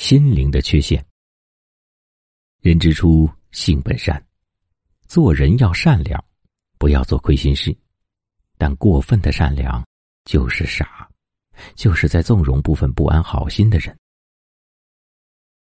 [0.00, 1.04] 心灵的缺陷。
[2.62, 4.26] 人之初，性本善，
[5.06, 6.24] 做人要善良，
[6.78, 7.76] 不要做亏心事。
[8.56, 9.86] 但过分的善良
[10.24, 11.06] 就是傻，
[11.74, 13.94] 就是在纵容部分不安好心的人。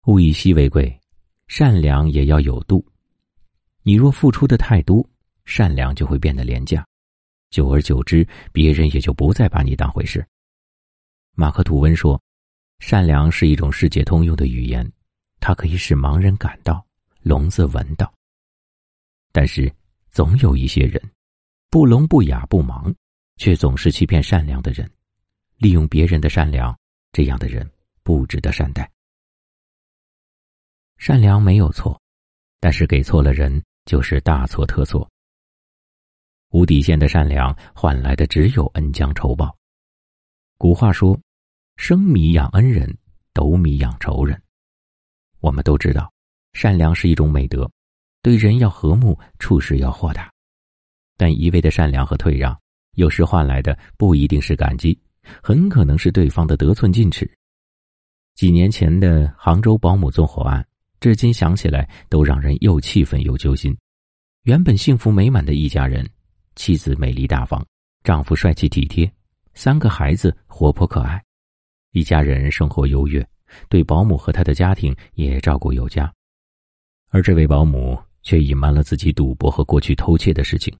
[0.04, 1.00] 物以稀为贵，
[1.48, 2.86] 善良也要有度。
[3.84, 5.02] 你若付出的太多，
[5.46, 6.86] 善良就会变得廉价，
[7.48, 10.24] 久而久之，别人也就不再把你当回事。
[11.32, 12.22] 马克吐温说
[12.78, 14.90] ：“善良是一种世界通用的语言，
[15.40, 16.84] 它可以使盲人感到，
[17.22, 18.12] 聋子闻到。
[19.32, 19.72] 但是，
[20.10, 21.00] 总有一些人。”
[21.68, 22.94] 不聋不哑不盲，
[23.36, 24.90] 却总是欺骗善良的人，
[25.58, 26.74] 利用别人的善良，
[27.12, 27.68] 这样的人
[28.04, 28.90] 不值得善待。
[30.96, 32.00] 善良没有错，
[32.60, 35.06] 但是给错了人就是大错特错。
[36.50, 39.54] 无底线的善良换来的只有恩将仇报。
[40.56, 41.18] 古话说
[41.76, 42.96] ：“生米养恩人，
[43.32, 44.40] 斗米养仇人。”
[45.40, 46.12] 我们都知道，
[46.54, 47.70] 善良是一种美德，
[48.22, 50.32] 对人要和睦，处事要豁达。
[51.16, 52.58] 但一味的善良和退让，
[52.94, 54.98] 有时换来的不一定是感激，
[55.42, 57.30] 很可能是对方的得寸进尺。
[58.34, 60.66] 几年前的杭州保姆纵火案，
[61.00, 63.76] 至今想起来都让人又气愤又揪心。
[64.42, 66.08] 原本幸福美满的一家人，
[66.54, 67.64] 妻子美丽大方，
[68.02, 69.10] 丈夫帅气体贴，
[69.54, 71.22] 三个孩子活泼可爱，
[71.96, 73.26] 一家人生活优越，
[73.70, 76.12] 对保姆和他的家庭也照顾有加。
[77.08, 80.76] 而这位保姆却隐瞒了自己赌博和过去偷窃的事情。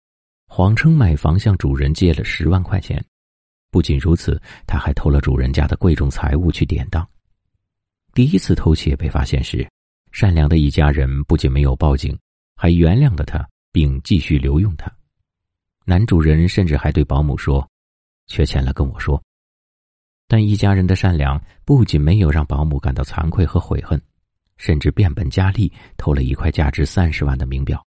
[0.47, 3.03] 谎称买房向主人借了十万块钱，
[3.71, 7.09] 不仅如此，他还偷了主人家的贵重财物去典当。
[8.13, 9.67] 第一次偷窃被发现时，
[10.13, 12.15] 善良的一家人不仅没有报警，
[12.57, 14.93] 还原谅了他，并继续留用他。
[15.87, 17.67] 男主人甚至还对保姆说
[18.29, 19.19] ：“缺钱了跟我说。”
[20.29, 24.01] 但一家人的善良不仅没有让保姆感到惭愧和悔恨，
[24.57, 27.85] 甚至变本加厉，偷了一块价值三十万的名表。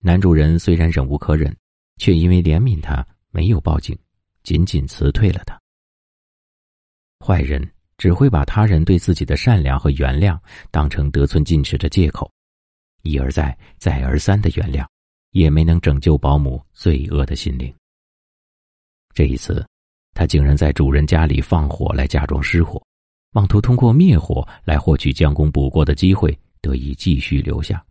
[0.00, 1.56] 男主人虽然忍无可忍。
[1.96, 3.96] 却因为怜悯他，没有报警，
[4.42, 5.56] 仅仅辞退了他。
[7.24, 10.36] 坏人只会把他人对自己的善良和原谅
[10.72, 12.28] 当成得寸进尺的借口，
[13.02, 14.84] 一而再、再而三的原谅，
[15.30, 17.72] 也没能拯救保姆罪恶的心灵。
[19.14, 19.64] 这一次，
[20.14, 22.80] 他竟然在主人家里放火来假装失火，
[23.32, 27.84] 妄图通过灭火来获取将功补过的机会，得以继续留下。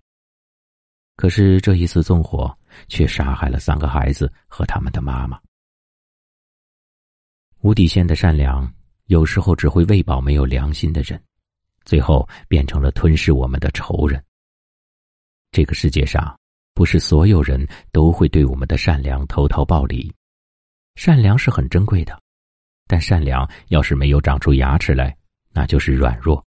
[1.16, 2.57] 可是这一次纵火，
[2.88, 5.39] 却杀害了三个孩子和他们的妈妈。
[7.62, 8.73] 无底线的善良，
[9.06, 11.22] 有时候只会喂饱没有良心的人，
[11.85, 14.23] 最后变成了吞噬我们的仇人。
[15.51, 16.35] 这个世界上，
[16.73, 20.12] 不是所有人都会对我们的善良投桃报李。
[20.95, 22.21] 善良是很珍贵的，
[22.87, 25.15] 但善良要是没有长出牙齿来，
[25.51, 26.45] 那就是软弱。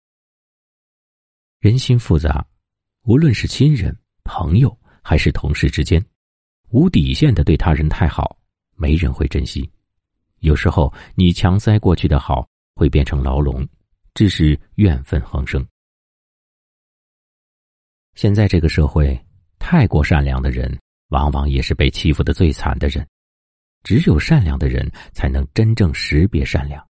[1.61, 2.47] 人心复杂，
[3.03, 3.97] 无论是亲人。
[4.29, 6.05] 朋友还是同事之间，
[6.71, 8.37] 无底线的对他人太好，
[8.75, 9.71] 没人会珍惜。
[10.41, 13.65] 有时候你强塞过去的好，会变成牢笼，
[14.15, 15.65] 致使怨愤横生。
[18.17, 19.17] 现在这个社会，
[19.61, 20.77] 太过善良的人，
[21.11, 23.07] 往往也是被欺负的最惨的人。
[23.87, 26.85] 只有善良的人，才能真正识别善良。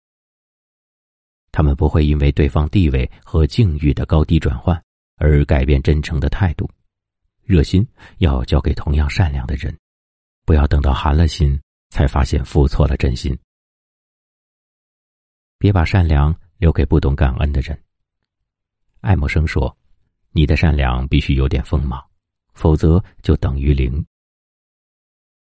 [1.51, 4.83] 他们不会因为对方地位和境遇的高低转换，
[5.17, 6.67] 而改变真诚的态度。
[7.43, 7.87] 热心
[8.17, 9.77] 要交给同样善良的人，
[10.43, 13.37] 不要等到寒了心才发现付错了真心。
[15.59, 17.79] 别把善良留给不懂感恩的人。
[19.01, 19.77] 爱默生说
[20.33, 22.03] ：“你的善良必须有点锋芒，
[22.55, 24.03] 否则就等于零。”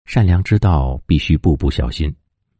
[0.07, 2.11] 善良之道必须步步小心，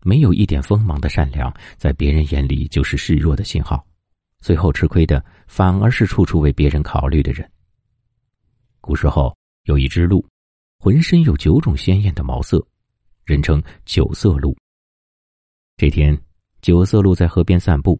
[0.01, 3.83] 没有一点锋芒的善良，在别人眼里就是示弱的信号，
[4.41, 7.49] 最后吃亏的反而是处处为别人考虑的人。
[8.81, 10.23] 古时候有一只鹿，
[10.77, 12.61] 浑身有九种鲜艳的毛色，
[13.23, 14.53] 人称九色鹿。
[15.77, 16.19] 这天，
[16.61, 17.97] 九色鹿在河边散步，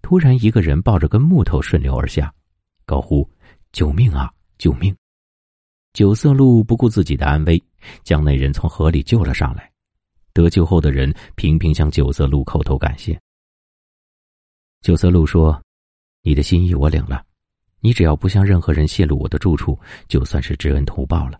[0.00, 2.32] 突然一个人抱着根木头顺流而下，
[2.84, 3.28] 高呼
[3.72, 4.32] ：“救命啊！
[4.58, 4.94] 救命！”
[5.92, 7.60] 九色鹿不顾自己的安危，
[8.02, 9.70] 将那人从河里救了上来。
[10.32, 13.18] 得救后的人频频向九色鹿叩头感谢。
[14.82, 15.62] 九色鹿说
[16.22, 17.24] ：“你的心意我领了。”
[17.80, 19.78] 你只要不向任何人泄露我的住处，
[20.08, 21.38] 就算是知恩图报了。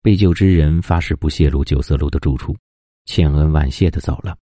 [0.00, 2.56] 被救之人发誓不泄露九色鹿的住处，
[3.04, 4.38] 千恩万谢的走了。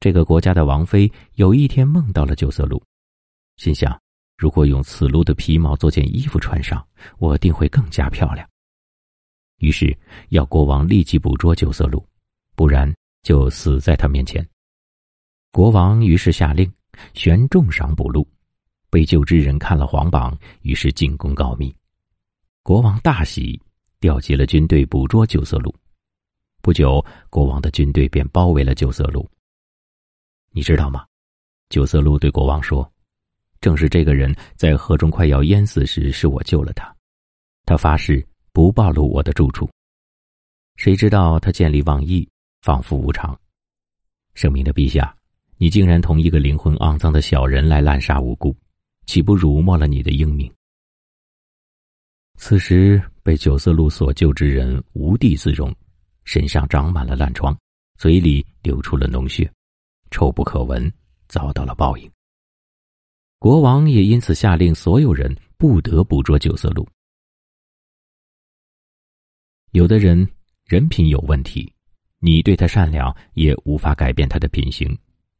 [0.00, 2.82] 这个国家的王妃有一天梦到了九色鹿，
[3.56, 3.98] 心想：
[4.36, 6.86] 如果用此鹿的皮毛做件衣服穿上，
[7.18, 8.46] 我定会更加漂亮。
[9.58, 9.96] 于是
[10.28, 12.06] 要国王立即捕捉九色鹿，
[12.54, 12.92] 不然
[13.22, 14.46] 就死在他面前。
[15.52, 16.72] 国王于是下令。
[17.14, 18.24] 悬重赏捕鹿。
[18.88, 21.74] 被救之人看了皇榜，于是进宫告密。
[22.62, 23.60] 国王大喜，
[23.98, 25.74] 调集了军队捕捉九色鹿。
[26.62, 29.28] 不久，国王的军队便包围了九色鹿。
[30.52, 31.04] 你知道吗？
[31.68, 32.88] 九色鹿对国王说
[33.60, 36.94] ：“正是这个人在河中快要淹死时，是我救了他。
[37.66, 38.24] 他发誓
[38.54, 39.68] 不暴露我的住处。
[40.76, 42.26] 谁知道他见利忘义，
[42.62, 43.38] 仿佛无常。
[44.34, 45.14] 圣明的陛下，
[45.56, 48.56] 你竟然同一个灵魂肮脏的小人来滥杀无辜！”
[49.06, 50.50] 岂不辱没了你的英名？
[52.38, 55.74] 此时被九色鹿所救之人无地自容，
[56.24, 57.54] 身上长满了烂疮，
[57.98, 59.52] 嘴里流出了脓血，
[60.10, 60.90] 臭不可闻，
[61.28, 62.10] 遭到了报应。
[63.38, 66.88] 国王也因此下令所有人不得捕捉九色鹿。
[69.74, 70.16] 有的人
[70.66, 71.74] 人品有问题，
[72.20, 74.96] 你对他善良也无法改变他的品行，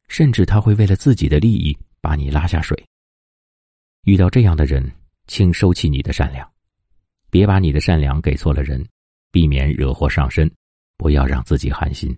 [0.09, 2.77] 甚至他会为了自己的利益把你拉下水。
[4.03, 4.91] 遇到这样的人，
[5.27, 6.45] 请收起你的善良，
[7.29, 8.85] 别把你的善良给错了人，
[9.31, 10.51] 避免惹祸上身，
[10.97, 12.13] 不要让自己寒心。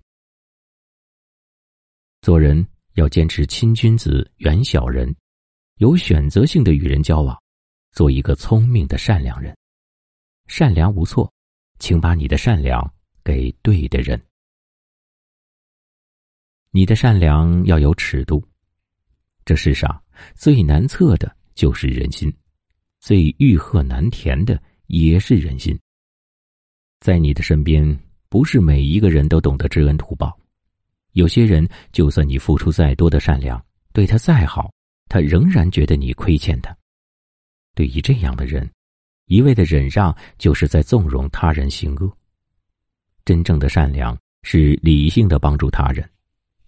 [2.24, 2.66] 做人
[2.96, 5.16] 要坚持亲君子远小人，
[5.76, 7.40] 有选择性的与人交往，
[7.92, 9.56] 做一个聪明的善良人。
[10.48, 11.32] 善良无错，
[11.80, 12.94] 请把你的善良
[13.24, 14.22] 给对的人。
[16.72, 18.44] 你的善良要有尺度，
[19.46, 20.04] 这世上
[20.36, 21.36] 最难测的。
[21.58, 22.32] 就是人心，
[23.00, 25.76] 最欲壑难填的也是人心。
[27.00, 30.40] 在你的身边，不是每一个人都懂得知恩图报，
[31.14, 33.60] 有些人就算你付出再多的善良，
[33.92, 34.72] 对他再好，
[35.10, 36.78] 他仍然觉得你亏欠他。
[37.74, 38.72] 对于这样的人，
[39.28, 42.12] 一味的忍让就是在纵容他人行恶。
[43.24, 46.10] 真正的善良是理性的帮助他人，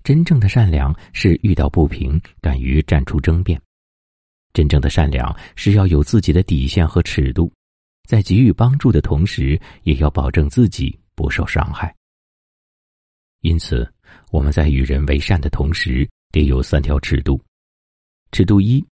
[0.04, 3.60] 真正的善良是遇到不平敢于站出争辩。
[4.52, 7.52] 真正的善良是要有自己的底线和尺度，
[8.08, 11.96] 在给予帮助的同时，也要保证自己不受伤害。
[13.42, 13.90] 因此，
[14.32, 17.40] 我们在与人为善的同时，得有三条尺度：
[18.34, 18.86] 尺度一，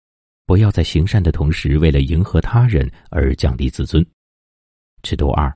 [0.46, 4.04] 不要在行善的同时为了迎合他人而降低自尊；
[5.04, 5.56] 尺度二，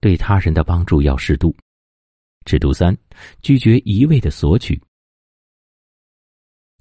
[0.00, 1.54] 对他人的帮助要适度；
[2.44, 2.96] 尺度三，
[3.42, 4.80] 拒绝一味的索取。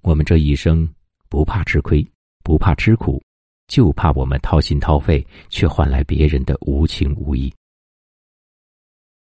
[0.02, 0.88] 我们这一生
[1.30, 2.06] 不怕吃亏。
[2.44, 3.22] 不怕吃苦，
[3.68, 7.54] 就怕我们掏心掏肺，却换来别人的无情无义。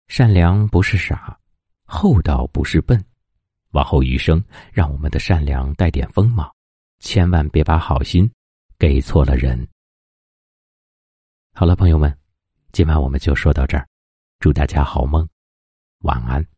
[0.07, 1.37] 善良不是傻，
[1.83, 3.03] 厚道不是笨。
[3.71, 6.49] 往后余生，让我们的善良带点锋芒，
[7.03, 8.31] 千万别把好心
[8.79, 9.67] 给错了人。
[11.53, 12.17] 好了，朋友们，
[12.71, 13.85] 今晚我们就说到这儿，
[14.39, 15.27] 祝大家好梦，
[15.99, 16.52] 晚安。